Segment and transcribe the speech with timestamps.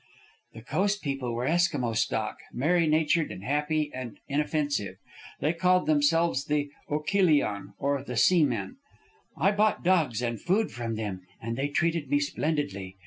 [0.53, 4.95] "The coast people were Esquimo stock, merry natured and happy, and inoffensive.
[5.41, 8.77] They called themselves the Oukilion, or the Sea Men.
[9.37, 12.97] I bought dogs and food from them, and they treated me splendidly.